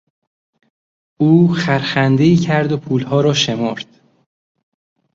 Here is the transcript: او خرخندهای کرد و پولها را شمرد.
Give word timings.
او 1.17 1.47
خرخندهای 1.53 2.35
کرد 2.35 2.71
و 2.71 2.77
پولها 2.77 3.21
را 3.21 3.33
شمرد. 3.33 3.99